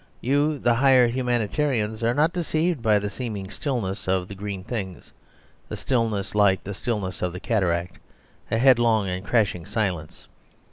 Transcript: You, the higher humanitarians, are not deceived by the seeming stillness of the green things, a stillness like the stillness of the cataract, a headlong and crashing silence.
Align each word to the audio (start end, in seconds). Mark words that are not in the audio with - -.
You, 0.19 0.57
the 0.57 0.73
higher 0.73 1.05
humanitarians, 1.09 2.01
are 2.01 2.15
not 2.15 2.33
deceived 2.33 2.81
by 2.81 2.97
the 2.97 3.07
seeming 3.07 3.51
stillness 3.51 4.07
of 4.07 4.27
the 4.27 4.33
green 4.33 4.63
things, 4.63 5.11
a 5.69 5.77
stillness 5.77 6.33
like 6.33 6.63
the 6.63 6.73
stillness 6.73 7.21
of 7.21 7.33
the 7.33 7.39
cataract, 7.39 7.99
a 8.49 8.57
headlong 8.57 9.07
and 9.07 9.23
crashing 9.23 9.63
silence. 9.67 10.27